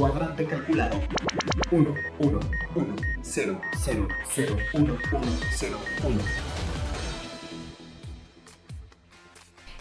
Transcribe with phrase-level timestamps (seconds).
[0.00, 0.98] Cuadrante calculado.
[1.70, 2.40] 1, 1,
[2.74, 4.98] 1, 0, 0, 0, 1, 1,
[5.58, 6.49] 0, 1.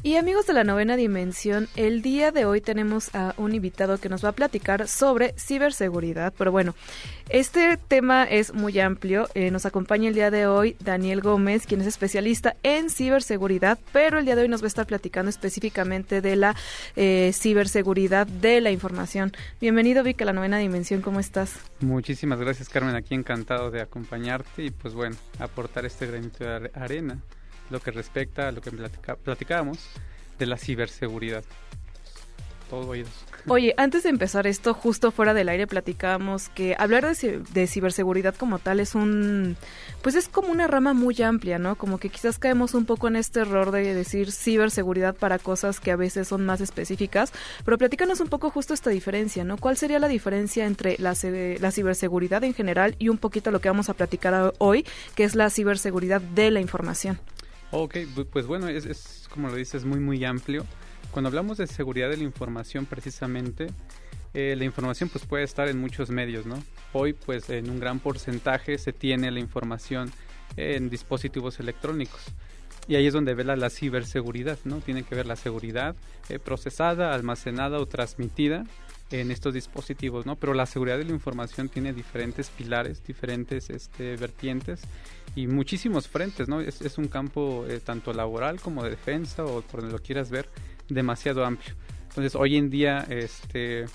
[0.01, 4.07] Y amigos de la novena dimensión, el día de hoy tenemos a un invitado que
[4.07, 6.33] nos va a platicar sobre ciberseguridad.
[6.37, 6.73] Pero bueno,
[7.27, 9.27] este tema es muy amplio.
[9.33, 14.19] Eh, nos acompaña el día de hoy Daniel Gómez, quien es especialista en ciberseguridad, pero
[14.19, 16.55] el día de hoy nos va a estar platicando específicamente de la
[16.95, 19.33] eh, ciberseguridad de la información.
[19.59, 21.01] Bienvenido, Vic, a la novena dimensión.
[21.01, 21.55] ¿Cómo estás?
[21.81, 22.95] Muchísimas gracias, Carmen.
[22.95, 27.17] Aquí encantado de acompañarte y, pues bueno, aportar este granito de are- arena,
[27.69, 29.79] lo que respecta a lo que platicábamos
[30.37, 31.43] de la ciberseguridad.
[32.69, 33.25] Todo oídos.
[33.47, 38.35] Oye, antes de empezar esto, justo fuera del aire platicábamos que hablar de, de ciberseguridad
[38.35, 39.55] como tal es un,
[40.01, 41.75] pues es como una rama muy amplia, ¿no?
[41.75, 45.91] Como que quizás caemos un poco en este error de decir ciberseguridad para cosas que
[45.91, 47.31] a veces son más específicas,
[47.65, 49.57] pero platícanos un poco justo esta diferencia, ¿no?
[49.57, 53.89] ¿Cuál sería la diferencia entre la, ciberseguridad en general y un poquito lo que vamos
[53.89, 57.19] a platicar hoy, que es la ciberseguridad de la información?
[57.71, 57.97] Ok,
[58.31, 60.65] pues bueno, es, es como lo dices, muy muy amplio.
[61.11, 63.67] Cuando hablamos de seguridad de la información precisamente,
[64.33, 66.61] eh, la información pues puede estar en muchos medios, ¿no?
[66.93, 70.11] Hoy pues en un gran porcentaje se tiene la información
[70.57, 72.21] en dispositivos electrónicos.
[72.87, 74.77] Y ahí es donde vela la ciberseguridad, ¿no?
[74.77, 75.95] Tiene que ver la seguridad
[76.29, 78.63] eh, procesada, almacenada o transmitida
[79.11, 80.35] en estos dispositivos, ¿no?
[80.35, 84.81] Pero la seguridad de la información tiene diferentes pilares, diferentes este, vertientes
[85.35, 86.61] y muchísimos frentes, ¿no?
[86.61, 90.29] Es, es un campo eh, tanto laboral como de defensa o por donde lo quieras
[90.29, 90.49] ver,
[90.89, 91.75] demasiado amplio.
[92.09, 93.85] Entonces, hoy en día, este,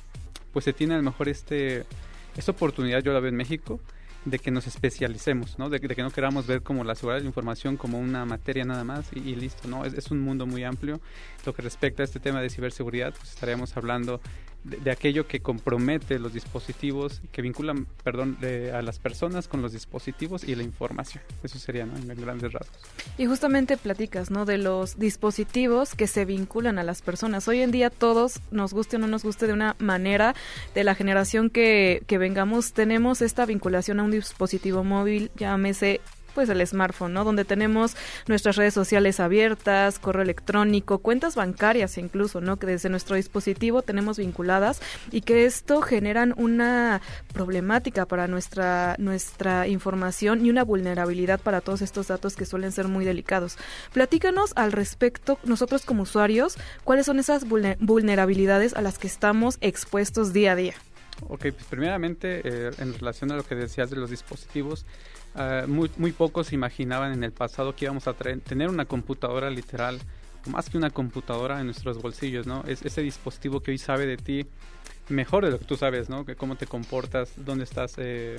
[0.53, 1.85] pues se tiene a lo mejor este,
[2.37, 3.81] esta oportunidad, yo la veo en México,
[4.25, 5.69] de que nos especialicemos, ¿no?
[5.69, 8.65] De, de que no queramos ver como la seguridad de la información como una materia
[8.65, 9.85] nada más y, y listo, ¿no?
[9.85, 11.01] Es, es un mundo muy amplio.
[11.45, 14.21] Lo que respecta a este tema de ciberseguridad, pues estaríamos hablando
[14.65, 18.39] de, aquello que compromete los dispositivos, que vinculan, perdón,
[18.73, 21.23] a las personas con los dispositivos y la información.
[21.43, 21.97] Eso sería, ¿no?
[21.97, 22.77] En grandes rasgos.
[23.19, 24.45] Y justamente platicas, ¿no?
[24.45, 27.47] De los dispositivos que se vinculan a las personas.
[27.49, 30.35] Hoy en día todos, nos guste o no nos guste de una manera,
[30.75, 36.01] de la generación que, que vengamos, tenemos esta vinculación a un dispositivo móvil, llámese
[36.34, 37.25] pues el smartphone, ¿no?
[37.25, 37.97] Donde tenemos
[38.27, 42.56] nuestras redes sociales abiertas, correo electrónico, cuentas bancarias incluso, ¿no?
[42.59, 47.00] Que desde nuestro dispositivo tenemos vinculadas y que esto generan una
[47.33, 52.89] problemática para nuestra nuestra información y una vulnerabilidad para todos estos datos que suelen ser
[52.89, 53.56] muy delicados.
[53.93, 59.59] Platícanos al respecto, nosotros como usuarios, cuáles son esas vulne- vulnerabilidades a las que estamos
[59.61, 60.75] expuestos día a día.
[61.28, 64.84] Ok, pues primeramente eh, en relación a lo que decías de los dispositivos,
[65.34, 69.99] ah, muy, muy pocos imaginaban en el pasado que íbamos a tener una computadora literal,
[70.47, 72.65] más que una computadora en nuestros bolsillos, ¿no?
[72.67, 74.47] Es ese dispositivo que hoy sabe de ti
[75.09, 76.25] mejor de lo que tú sabes, ¿no?
[76.25, 78.37] Que cómo te comportas, dónde estás eh,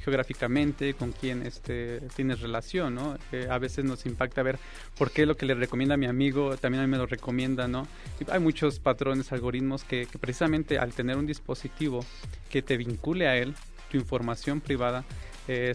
[0.00, 3.16] geográficamente, con quién este, tienes relación, ¿no?
[3.32, 4.58] Eh, a veces nos impacta ver
[4.98, 7.68] por qué lo que le recomienda a mi amigo también a mí me lo recomienda,
[7.68, 7.86] ¿no?
[8.30, 12.04] Hay muchos patrones, algoritmos que precisamente al tener un dispositivo
[12.50, 13.54] que te vincule a él,
[13.90, 15.04] tu información privada,
[15.48, 15.74] eh,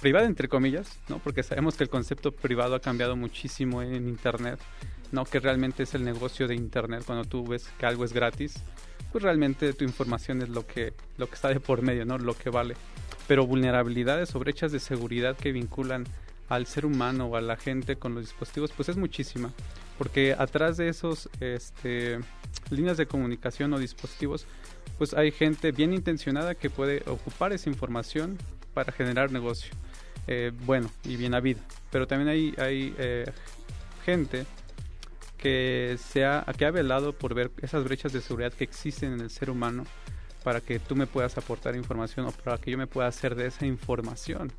[0.00, 1.18] privada entre comillas, ¿no?
[1.18, 4.60] Porque sabemos que el concepto privado ha cambiado muchísimo en Internet,
[5.12, 5.24] ¿no?
[5.24, 8.62] Que realmente es el negocio de Internet cuando tú ves que algo es gratis,
[9.10, 12.18] pues realmente tu información es lo que, lo que está de por medio, ¿no?
[12.18, 12.76] Lo que vale.
[13.26, 16.04] Pero vulnerabilidades o brechas de seguridad que vinculan
[16.48, 19.52] al ser humano o a la gente con los dispositivos, pues es muchísima.
[19.98, 22.20] Porque atrás de esos este,
[22.70, 24.46] líneas de comunicación o dispositivos,
[24.96, 28.38] pues hay gente bien intencionada que puede ocupar esa información
[28.78, 29.74] para generar negocio.
[30.28, 31.58] Eh, bueno y bien habido.
[31.90, 33.24] Pero también hay, hay eh,
[34.04, 34.46] gente
[35.36, 39.20] que, se ha, que ha velado por ver esas brechas de seguridad que existen en
[39.20, 39.82] el ser humano
[40.44, 43.48] para que tú me puedas aportar información o para que yo me pueda hacer de
[43.48, 44.52] esa información,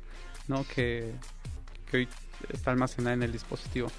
[0.48, 0.66] ¿no?
[0.68, 1.14] Que,
[1.90, 2.08] que hoy
[2.50, 3.90] está almacenada en el dispositivo.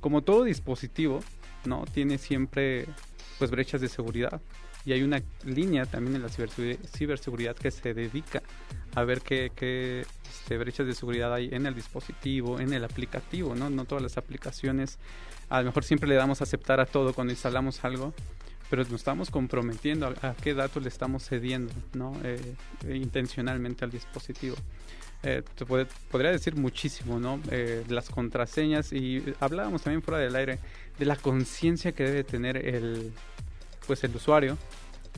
[0.00, 1.20] Como todo dispositivo,
[1.66, 1.84] ¿no?
[1.84, 2.86] Tiene siempre
[3.38, 4.40] pues brechas de seguridad
[4.84, 8.42] y hay una línea también en la ciberseguridad que se dedica
[8.94, 13.70] a ver qué, este, brechas de seguridad hay en el dispositivo, en el aplicativo, ¿no?
[13.70, 14.98] No todas las aplicaciones,
[15.48, 18.14] a lo mejor siempre le damos a aceptar a todo cuando instalamos algo,
[18.70, 22.14] pero nos estamos comprometiendo a, qué datos le estamos cediendo, ¿no?
[22.22, 22.54] Eh,
[22.88, 24.56] intencionalmente al dispositivo.
[25.24, 27.40] Eh, te podría decir muchísimo, ¿no?
[27.50, 30.60] Eh, las contraseñas y hablábamos también fuera del aire
[30.96, 33.12] de la conciencia que debe tener el,
[33.86, 34.56] pues el usuario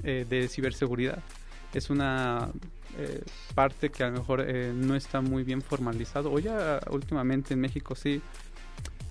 [0.02, 1.23] eh, de ciberseguridad.
[1.72, 2.50] Es una
[2.99, 3.22] eh,
[3.55, 7.61] parte que a lo mejor eh, no está muy bien formalizado, o ya últimamente en
[7.61, 8.20] México sí,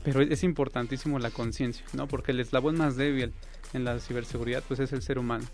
[0.03, 2.07] pero es importantísimo la conciencia, ¿no?
[2.07, 3.33] Porque el eslabón más débil
[3.73, 5.45] en la ciberseguridad pues es el ser humano.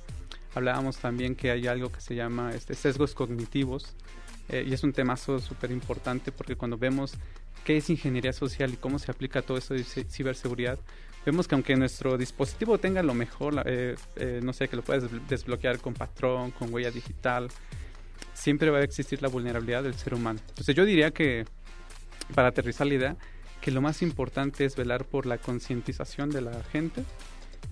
[0.54, 3.94] Hablábamos también que hay algo que se llama este, sesgos cognitivos,
[4.48, 7.16] y es un tema súper importante porque cuando vemos
[7.64, 10.78] qué es ingeniería social y cómo se aplica todo eso de ciberseguridad,
[11.26, 15.10] vemos que aunque nuestro dispositivo tenga lo mejor, eh, eh, no sé, que lo puedes
[15.28, 17.50] desbloquear con patrón, con huella digital,
[18.34, 20.40] siempre va a existir la vulnerabilidad del ser humano.
[20.50, 21.46] Entonces yo diría que,
[22.34, 23.18] para aterrizar la idea,
[23.62, 27.04] que lo más importante es velar por la concientización de la gente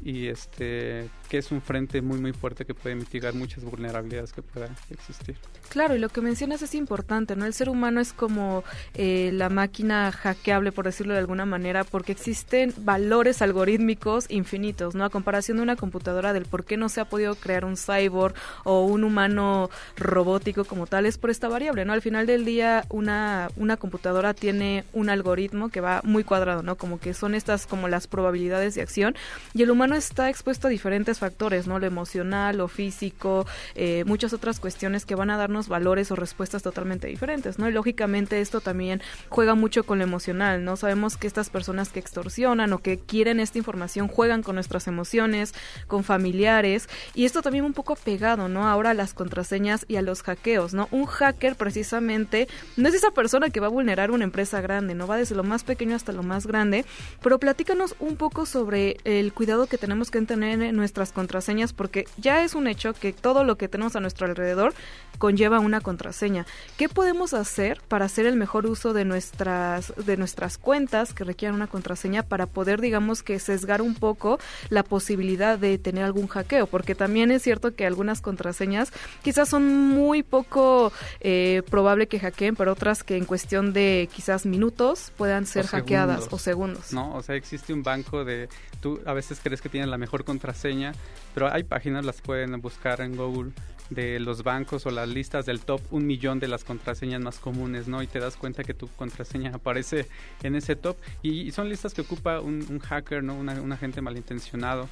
[0.03, 4.41] y este que es un frente muy muy fuerte que puede mitigar muchas vulnerabilidades que
[4.41, 5.35] puedan existir.
[5.69, 7.45] Claro, y lo que mencionas es importante, ¿no?
[7.45, 8.63] El ser humano es como
[8.93, 15.03] eh, la máquina hackeable, por decirlo de alguna manera, porque existen valores algorítmicos infinitos, ¿no?
[15.03, 18.35] A comparación de una computadora del por qué no se ha podido crear un cyborg
[18.63, 21.93] o un humano robótico como tal, es por esta variable, ¿no?
[21.93, 26.75] Al final del día, una, una computadora tiene un algoritmo que va muy cuadrado, ¿no?
[26.75, 29.15] Como que son estas como las probabilidades de acción,
[29.53, 31.80] y el humano está expuesto a diferentes factores, ¿no?
[31.80, 33.45] Lo emocional, lo físico,
[33.75, 37.68] eh, muchas otras cuestiones que van a darnos valores o respuestas totalmente diferentes, ¿no?
[37.68, 40.77] Y lógicamente esto también juega mucho con lo emocional, ¿no?
[40.77, 45.53] Sabemos que estas personas que extorsionan o que quieren esta información juegan con nuestras emociones,
[45.88, 48.68] con familiares, y esto también un poco pegado, ¿no?
[48.68, 50.88] Ahora a las contraseñas y a los hackeos, ¿no?
[50.91, 52.47] Un hacker precisamente
[52.77, 55.07] no es esa persona que va a vulnerar una empresa grande, ¿no?
[55.07, 56.86] Va desde lo más pequeño hasta lo más grande,
[57.21, 62.06] pero platícanos un poco sobre el cuidado que tenemos que tener en nuestras contraseñas porque
[62.18, 64.74] ya es un hecho que todo lo que tenemos a nuestro alrededor
[65.18, 66.45] conlleva una contraseña.
[66.77, 71.56] ¿Qué podemos hacer para hacer el mejor uso de nuestras de nuestras cuentas que requieran
[71.56, 74.39] una contraseña para poder digamos que sesgar un poco
[74.69, 76.68] la posibilidad de tener algún hackeo?
[76.68, 78.92] Porque también es cierto que algunas contraseñas
[79.24, 84.45] quizás son muy poco eh, probable que hackeen, pero otras que en cuestión de quizás
[84.45, 86.94] minutos puedan ser hackeadas o segundos.
[86.94, 88.50] No, o sea, existe un banco de
[88.81, 90.94] tú a veces crees que tienes la mejor contraseña,
[91.33, 93.51] pero hay páginas las pueden buscar en Google
[93.89, 97.88] de los bancos o las listas del top un millón de las contraseñas más comunes,
[97.88, 98.01] ¿no?
[98.01, 100.07] Y te das cuenta que tu contraseña aparece
[100.41, 103.35] en ese top y, son listas que ocupa un, hacker, ¿no?
[103.35, 104.88] Un agente malintencionado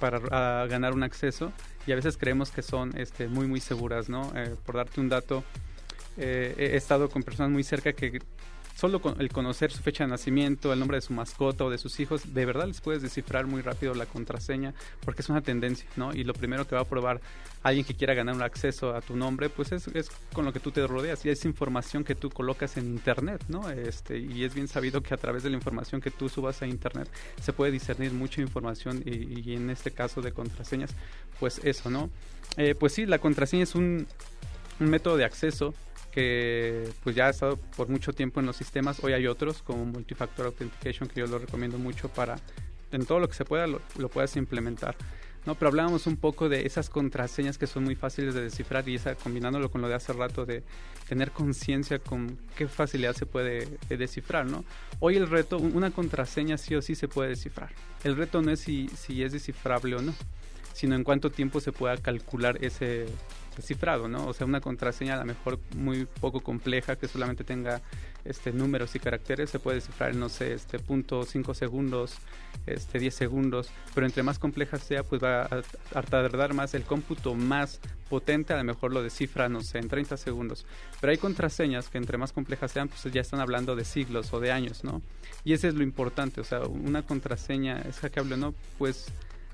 [0.00, 1.52] para ganar un acceso
[1.86, 4.32] y a veces creemos que son este, muy muy seguras, ¿no?
[4.34, 5.44] Eh, por darte un dato,
[6.16, 8.20] eh, he estado con personas muy cerca que
[8.80, 11.76] solo con el conocer su fecha de nacimiento, el nombre de su mascota o de
[11.76, 14.72] sus hijos, de verdad les puedes descifrar muy rápido la contraseña
[15.04, 16.14] porque es una tendencia, ¿no?
[16.14, 17.20] Y lo primero que va a probar
[17.62, 20.60] alguien que quiera ganar un acceso a tu nombre, pues es, es con lo que
[20.60, 23.68] tú te rodeas y es información que tú colocas en internet, ¿no?
[23.68, 26.66] Este, y es bien sabido que a través de la información que tú subas a
[26.66, 27.06] internet
[27.42, 30.92] se puede discernir mucha información y, en este caso de contraseñas,
[31.38, 32.08] pues eso, ¿no?
[32.56, 34.06] Eh, pues sí, la contraseña es un,
[34.80, 35.74] un método de acceso
[36.10, 39.02] que pues ya ha estado por mucho tiempo en los sistemas.
[39.02, 42.36] Hoy hay otros como Multifactor Authentication que yo lo recomiendo mucho para
[42.92, 44.96] en todo lo que se pueda lo, puedas implementar.
[45.46, 48.96] No, pero hablábamos un poco de esas contraseñas que son muy fáciles de descifrar y
[48.96, 50.62] esa combinándolo con lo de hace rato de
[51.08, 54.64] tener conciencia con qué facilidad se puede eh, descifrar, ¿no?
[54.98, 57.70] Hoy el reto, una contraseña sí o sí se puede descifrar.
[58.04, 60.14] El reto no es si, si es descifrable o no,
[60.74, 63.06] sino en cuánto tiempo se pueda calcular ese,
[63.60, 64.26] cifrado, ¿no?
[64.26, 67.80] O sea, una contraseña a lo mejor muy poco compleja que solamente tenga
[68.24, 72.16] este números y caracteres se puede descifrar en no sé, este punto 5 segundos,
[72.66, 77.34] este 10 segundos, pero entre más compleja sea, pues va a, tardar más el cómputo
[77.34, 80.66] más potente, a lo mejor lo descifra, no sé, en 30 segundos.
[81.00, 84.40] Pero hay contraseñas que entre más complejas sean, pues ya están hablando de siglos o
[84.40, 85.00] de años, ¿no?
[85.44, 89.06] Y ese es lo importante, o sea, una contraseña es hackeable no, pues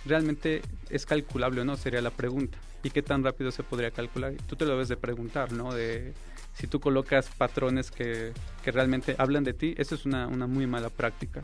[0.07, 4.35] realmente es calculable o no, sería la pregunta y qué tan rápido se podría calcular.
[4.47, 5.73] Tú te lo debes de preguntar, ¿no?
[5.73, 6.13] De
[6.55, 8.33] si tú colocas patrones que,
[8.63, 11.43] que realmente hablan de ti, eso es una, una muy mala práctica.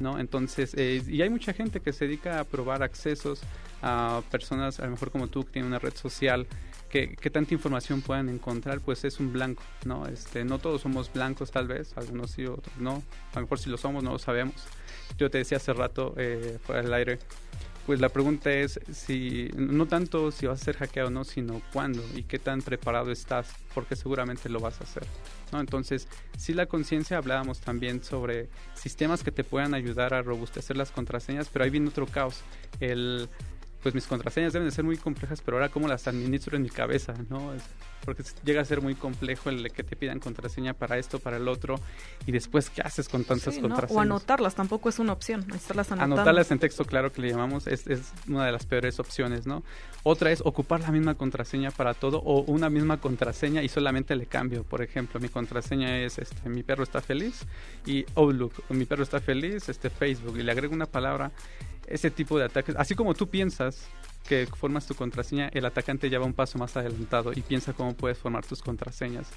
[0.00, 0.18] ¿no?
[0.18, 3.40] Entonces, eh, y hay mucha gente que se dedica a probar accesos
[3.82, 6.46] a personas, a lo mejor como tú, que tiene una red social
[6.88, 10.06] que, tanta información puedan encontrar, pues es un blanco, ¿no?
[10.06, 13.68] Este, no todos somos blancos tal vez, algunos sí, otros no, a lo mejor si
[13.68, 14.54] lo somos no lo sabemos.
[15.18, 17.18] Yo te decía hace rato, eh, fuera del aire,
[17.88, 21.62] pues la pregunta es si no tanto si vas a ser hackeado o no, sino
[21.72, 25.04] cuándo y qué tan preparado estás, porque seguramente lo vas a hacer.
[25.52, 25.60] ¿no?
[25.60, 30.90] Entonces, si la conciencia hablábamos también sobre sistemas que te puedan ayudar a robustecer las
[30.90, 32.42] contraseñas, pero ahí viene otro caos.
[32.78, 33.30] El
[33.88, 36.68] pues mis contraseñas deben de ser muy complejas, pero ahora cómo las administro en mi
[36.68, 37.54] cabeza, ¿no?
[38.04, 41.48] porque llega a ser muy complejo el que te pidan contraseña para esto, para el
[41.48, 41.80] otro,
[42.26, 43.96] y después, ¿qué haces con tantas contraseñas?
[43.96, 46.16] O anotarlas, tampoco es una opción, estarlas anotando.
[46.16, 49.62] Anotarlas en texto, claro que le llamamos, es, es una de las peores opciones, ¿no?
[50.02, 54.26] Otra es ocupar la misma contraseña para todo, o una misma contraseña y solamente le
[54.26, 54.64] cambio.
[54.64, 57.46] Por ejemplo, mi contraseña es, este, mi perro está feliz,
[57.86, 61.32] y Outlook, mi perro está feliz, este, Facebook, y le agrego una palabra
[61.90, 62.74] ese tipo de ataques.
[62.76, 63.88] Así como tú piensas
[64.28, 67.94] que formas tu contraseña, el atacante ya va un paso más adelantado y piensa cómo
[67.94, 69.28] puedes formar tus contraseñas.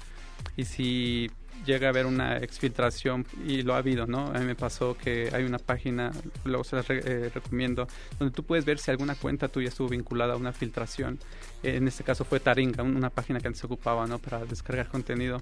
[0.56, 1.30] Y si
[1.64, 4.26] llega a haber una exfiltración, y lo ha habido, ¿no?
[4.26, 6.10] A mí me pasó que hay una página,
[6.44, 7.86] luego se las eh, recomiendo,
[8.18, 11.18] donde tú puedes ver si alguna cuenta tuya estuvo vinculada a una filtración.
[11.62, 14.18] en este caso fue Taringa, una página que antes se ocupaba, ¿no?
[14.18, 15.40] Para descargar contenido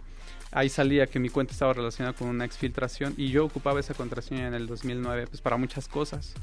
[0.52, 4.48] ahí salía que mi cuenta estaba relacionada con una exfiltración y yo ocupaba esa contraseña
[4.48, 6.34] en el 2009 pues para muchas cosas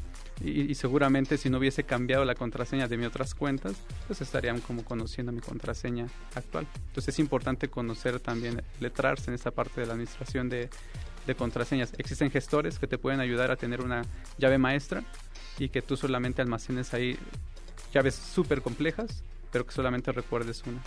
[0.41, 3.75] y, seguramente si no hubiese cambiado la contraseña de mis otras cuentas
[4.05, 6.67] pues estarían como conociendo mi contraseña actual.
[6.87, 10.69] Entonces es importante conocer también letrarse en esa parte de la administración de,
[11.37, 11.93] contraseñas.
[11.97, 14.03] Existen gestores que te pueden ayudar a tener una
[14.37, 15.03] llave maestra
[15.59, 17.17] y que tú solamente almacenes ahí
[17.93, 20.81] llaves súper complejas pero que solamente recuerdes una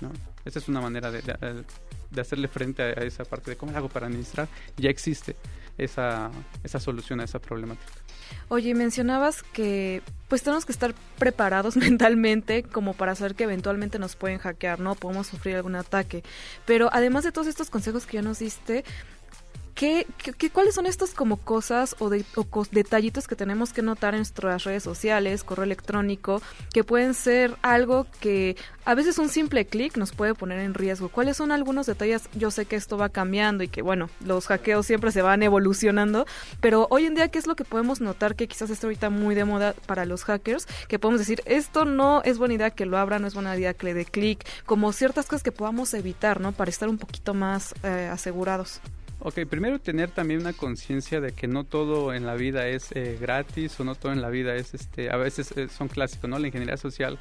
[0.00, 0.12] ¿no?
[0.44, 1.20] Esa es una manera de,
[2.10, 5.36] de hacerle frente a, esa parte de cómo hago para administrar, ya existe
[5.84, 6.30] esa,
[6.62, 7.92] esa solución a esa problemática.
[8.48, 14.16] Oye, mencionabas que pues tenemos que estar preparados mentalmente como para saber que eventualmente nos
[14.16, 14.94] pueden hackear, ¿no?
[14.94, 16.22] Podemos sufrir algún ataque.
[16.66, 18.84] Pero además de todos estos consejos que ya nos diste,
[19.80, 20.06] ¿Qué,
[20.36, 22.22] qué, cuáles son estas como cosas o, de,
[22.70, 28.06] detallitos que tenemos que notar en nuestras redes sociales, correo electrónico, que pueden ser algo
[28.20, 31.08] que a veces un simple clic nos puede poner en riesgo?
[31.08, 32.28] ¿Cuáles son algunos detalles?
[32.34, 36.26] Yo sé que esto va cambiando y que, bueno, los hackeos siempre se van evolucionando,
[36.60, 39.34] pero hoy en día, ¿qué es lo que podemos notar que quizás está ahorita muy
[39.34, 40.66] de moda para los hackers?
[40.88, 43.72] Que podemos decir, esto no es buena idea que lo abra, no es buena idea
[43.72, 46.52] que le dé clic, como ciertas cosas que podamos evitar, ¿no?
[46.52, 48.82] Para estar un poquito más eh, asegurados.
[49.22, 53.18] Ok, primero tener también una conciencia de que no todo en la vida es eh,
[53.20, 56.38] gratis o no todo en la vida es, este, a veces eh, son clásicos, ¿no?
[56.38, 57.18] La ingeniería social,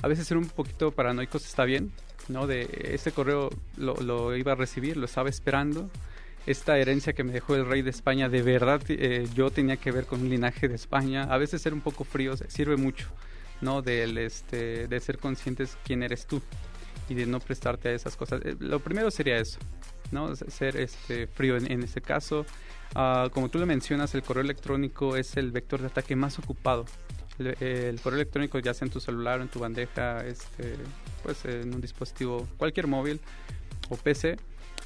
[0.00, 1.92] a veces ser un poquito paranoicos está bien,
[2.28, 2.46] ¿no?
[2.46, 5.90] De este correo lo, iba a recibir, lo estaba esperando.
[6.46, 9.92] Esta herencia que me dejó el rey de España, de verdad eh, yo tenía que
[9.92, 11.24] ver con un linaje de España.
[11.24, 13.08] A veces ser un poco frío sirve mucho,
[13.60, 13.82] ¿no?
[13.82, 16.40] Del, este, de ser conscientes quién eres tú
[17.10, 18.40] y de no prestarte a esas cosas.
[18.58, 19.58] lo primero sería eso,
[20.12, 20.34] ¿no?
[20.36, 22.46] Ser este, frío en, este caso.
[22.94, 26.84] Ah, como tú lo mencionas, el correo electrónico es el vector de ataque más ocupado.
[27.38, 30.76] El, correo electrónico ya sea en tu celular en tu bandeja, este,
[31.22, 33.20] pues en un dispositivo, cualquier móvil
[33.88, 34.36] o PC.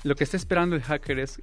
[0.05, 1.43] Lo que está esperando el hacker es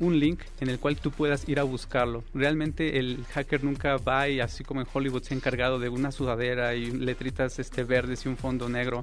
[0.00, 2.24] un link en el cual tú puedas ir a buscarlo.
[2.34, 6.12] Realmente el hacker nunca va y así como en Hollywood se ha encargado de una
[6.12, 9.02] sudadera y letritas este, verdes y un fondo negro.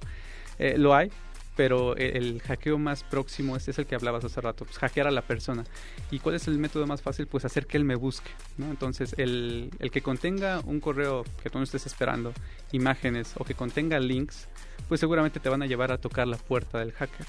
[0.60, 1.12] Eh, lo hay,
[1.56, 5.08] pero e, el hackeo más próximo este es el que hablabas hace rato, pues hackear
[5.08, 5.64] a la persona.
[6.10, 7.28] ¿Y cuál es el método más fácil?
[7.28, 8.70] Pues hacer que él me busque, ¿no?
[8.70, 12.34] Entonces, el, el que contenga un correo que tú no estés esperando,
[12.72, 14.48] imágenes o que contenga links,
[14.88, 17.26] pues seguramente te van a llevar a tocar la puerta del hacker.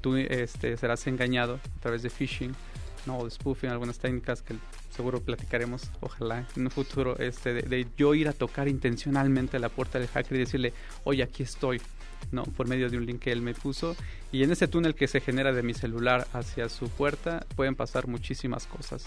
[0.00, 2.54] Tú este, serás engañado a través de phishing,
[3.06, 3.24] ¿no?
[3.24, 4.54] de spoofing, algunas técnicas que
[4.90, 9.68] seguro platicaremos, ojalá en un futuro, este, de, de yo ir a tocar intencionalmente la
[9.68, 10.72] puerta del hacker y decirle,
[11.04, 11.80] oye, aquí estoy,
[12.32, 12.44] ¿no?
[12.44, 13.96] Por medio de un link que él me puso.
[14.32, 18.06] Y en ese túnel que se genera de mi celular hacia su puerta pueden pasar
[18.06, 19.06] muchísimas cosas,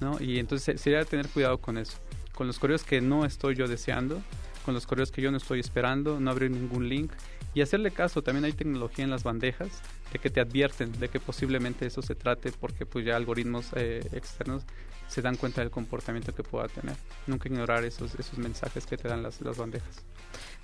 [0.00, 0.20] ¿no?
[0.20, 1.98] Y entonces sería tener cuidado con eso.
[2.34, 4.22] Con los correos que no estoy yo deseando,
[4.64, 7.12] con los correos que yo no estoy esperando, no abrir ningún link
[7.56, 8.22] y hacerle caso.
[8.22, 9.70] También hay tecnología en las bandejas
[10.12, 14.06] de que te advierten de que posiblemente eso se trate porque pues ya algoritmos eh,
[14.12, 14.64] externos
[15.08, 16.96] se dan cuenta del comportamiento que pueda tener.
[17.26, 20.04] Nunca ignorar esos, esos mensajes que te dan las, las bandejas.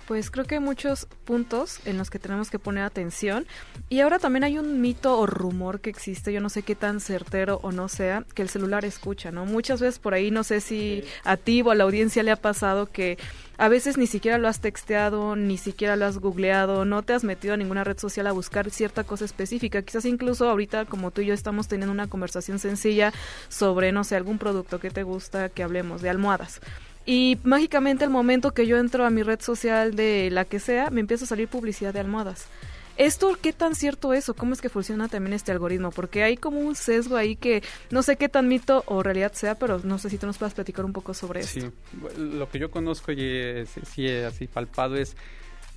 [0.05, 3.47] Pues creo que hay muchos puntos en los que tenemos que poner atención.
[3.89, 6.99] Y ahora también hay un mito o rumor que existe, yo no sé qué tan
[6.99, 9.45] certero o no sea, que el celular escucha, ¿no?
[9.45, 12.35] Muchas veces por ahí, no sé si a ti o a la audiencia le ha
[12.35, 13.17] pasado que
[13.57, 17.23] a veces ni siquiera lo has texteado, ni siquiera lo has googleado, no te has
[17.23, 19.81] metido a ninguna red social a buscar cierta cosa específica.
[19.81, 23.13] Quizás incluso ahorita como tú y yo estamos teniendo una conversación sencilla
[23.49, 26.61] sobre, no sé, algún producto que te gusta, que hablemos de almohadas.
[27.05, 30.89] Y mágicamente el momento que yo entro a mi red social de la que sea,
[30.89, 32.47] me empieza a salir publicidad de almohadas.
[32.97, 35.89] ¿Esto qué tan cierto es o cómo es que funciona también este algoritmo?
[35.89, 39.55] Porque hay como un sesgo ahí que no sé qué tan mito o realidad sea,
[39.55, 41.59] pero no sé si tú nos puedas platicar un poco sobre eso.
[41.59, 41.71] Sí,
[42.17, 45.15] lo que yo conozco y sí así palpado es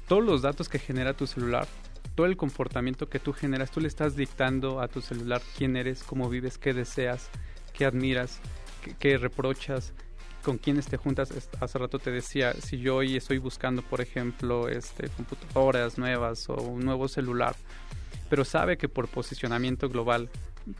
[0.08, 1.66] todos los datos que genera tu celular,
[2.14, 6.02] todo el comportamiento que tú generas, tú le estás dictando a tu celular quién eres,
[6.02, 7.30] cómo vives, qué deseas,
[7.72, 8.40] qué admiras,
[8.84, 9.94] qué, qué reprochas,
[10.46, 11.32] con quiénes te juntas.
[11.58, 16.54] Hace rato te decía, si yo hoy estoy buscando, por ejemplo, este, computadoras nuevas o
[16.54, 17.56] un nuevo celular,
[18.30, 20.30] pero sabe que por posicionamiento global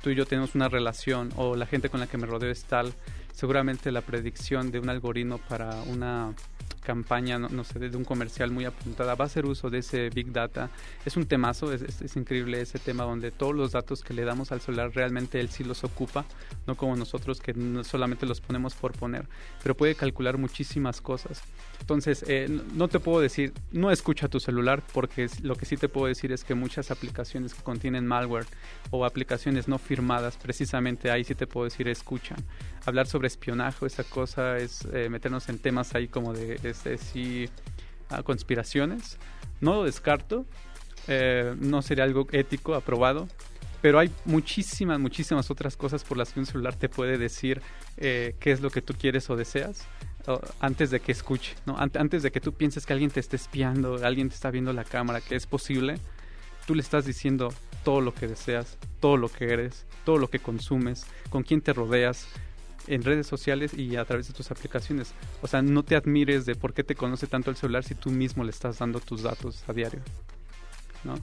[0.02, 2.62] tú y yo tenemos una relación o la gente con la que me rodeo es
[2.62, 2.94] tal,
[3.32, 6.32] seguramente la predicción de un algoritmo para una
[6.86, 10.30] campaña, no, sé, de un comercial muy apuntada, va a hacer uso de ese Big
[10.30, 10.70] Data.
[11.04, 14.52] Es un temazo, es, es, increíble ese tema donde todos los datos que le damos
[14.52, 16.24] al celular realmente él sí los ocupa,
[16.68, 19.26] no como nosotros que no solamente los ponemos por poner,
[19.62, 21.42] pero puede calcular muchísimas cosas.
[21.80, 25.88] Entonces, eh, no te puedo decir, no escucha tu celular, porque lo que sí te
[25.88, 28.46] puedo decir es que muchas aplicaciones que contienen malware
[28.90, 32.38] o aplicaciones no firmadas, precisamente ahí sí te puedo decir, escuchan.
[32.84, 37.48] Hablar sobre espionaje, esa cosa es eh, meternos en temas ahí como de este,
[38.24, 39.18] conspiraciones.
[39.60, 40.44] No lo descarto,
[41.08, 43.28] eh, no sería algo ético, aprobado,
[43.80, 47.62] pero hay muchísimas, muchísimas otras cosas por las que un celular te puede decir
[47.96, 49.86] qué es lo que tú quieres o deseas
[50.60, 51.76] antes de que escuche, ¿no?
[51.78, 54.84] Antes de que tú pienses que alguien te esté espiando, alguien te está viendo la
[54.84, 55.98] cámara, que es posible,
[56.66, 57.52] tú le estás diciendo
[57.84, 61.72] todo lo que deseas, todo lo que eres, todo lo que consumes, con quién te
[61.72, 62.26] rodeas
[62.86, 65.14] en redes sociales y a través de tus aplicaciones.
[65.42, 68.10] O sea, no te admires de por qué te conoce tanto el celular si tú
[68.10, 70.00] mismo le estás dando tus datos a diario,
[71.04, 71.14] ¿no?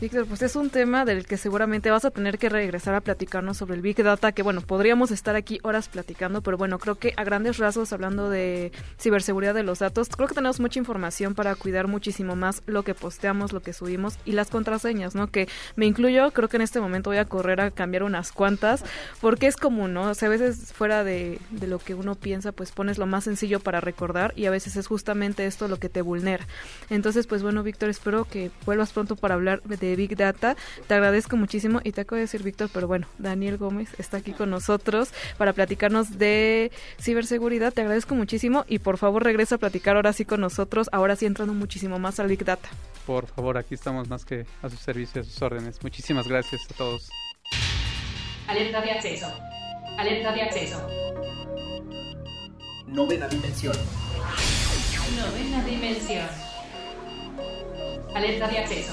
[0.00, 3.58] Víctor, pues es un tema del que seguramente vas a tener que regresar a platicarnos
[3.58, 7.12] sobre el Big Data, que bueno, podríamos estar aquí horas platicando, pero bueno, creo que
[7.18, 11.54] a grandes rasgos, hablando de ciberseguridad de los datos, creo que tenemos mucha información para
[11.54, 15.26] cuidar muchísimo más lo que posteamos, lo que subimos y las contraseñas, ¿no?
[15.30, 18.82] Que me incluyo, creo que en este momento voy a correr a cambiar unas cuantas,
[19.20, 20.08] porque es común, ¿no?
[20.08, 23.60] O sea, a veces fuera de, lo que uno piensa, pues pones lo más sencillo
[23.60, 26.46] para recordar y a veces es justamente esto lo que te vulnera.
[26.88, 30.56] Entonces, pues bueno, Víctor, espero que vuelvas pronto para hablar de Big Data.
[30.86, 34.32] Te agradezco muchísimo y te acabo de decir, Víctor, pero bueno, Daniel Gómez está aquí
[34.32, 37.72] con nosotros para platicarnos de ciberseguridad.
[37.72, 41.26] Te agradezco muchísimo y por favor regresa a platicar ahora sí con nosotros, ahora sí
[41.26, 42.68] entrando muchísimo más al Big Data.
[43.06, 45.82] Por favor, aquí estamos más que a sus servicios, a sus órdenes.
[45.82, 47.08] Muchísimas gracias a todos.
[48.46, 49.26] Alerta de acceso.
[49.98, 50.86] Alerta de acceso.
[52.86, 53.76] Novena dimensión.
[55.16, 56.26] Novena dimensión.
[58.14, 58.92] Alerta de acceso.